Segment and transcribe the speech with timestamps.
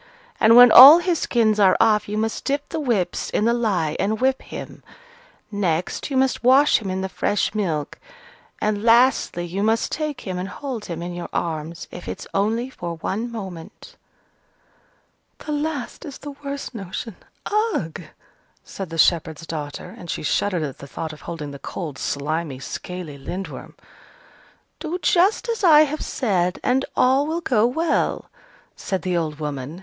[0.39, 3.95] And when all his skins are off, you must dip the whips in the lye
[3.99, 4.81] and whip him;
[5.51, 7.99] next, you must wash him in the fresh milk;
[8.59, 12.67] and, lastly, you must take him and hold him in your arms, if it's only
[12.71, 13.95] for one moment."
[15.37, 17.15] "The last is the worst notion
[17.75, 18.01] ugh!"
[18.63, 22.57] said the shepherd's daughter, and she shuddered at the thought of holding the cold, slimy,
[22.57, 23.75] scaly Lindworm.
[24.79, 28.25] "Do just as I have said, and all will go well,"
[28.75, 29.79] said the old woman.